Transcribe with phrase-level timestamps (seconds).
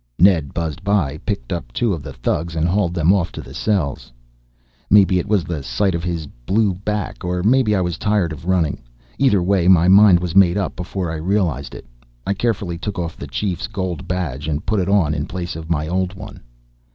[0.17, 3.53] Ned buzzed by, picked up two of the thugs, and hauled them off to the
[3.53, 4.11] cells.
[4.89, 8.47] Maybe it was the sight of his blue back or maybe I was tired of
[8.47, 8.81] running.
[9.19, 11.85] Either way my mind was made up before I realized it.
[12.25, 15.69] I carefully took off the Chief's gold badge and put it on in place of
[15.69, 16.39] my old one.